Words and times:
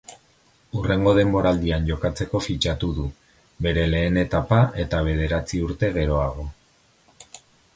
Hurrengo 0.77 1.11
denboraldian 1.17 1.83
jokatzeko 1.89 2.41
fitxatu 2.45 2.89
du, 3.01 3.05
bere 3.67 3.83
lehen 3.91 4.17
etapa 4.25 4.63
eta 4.85 5.03
bederatzi 5.11 5.61
urte 5.69 5.91
geroago. 5.99 6.49